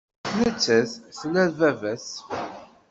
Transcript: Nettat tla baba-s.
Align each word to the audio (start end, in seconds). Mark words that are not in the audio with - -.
Nettat 0.39 0.91
tla 1.19 1.45
baba-s. 1.57 2.09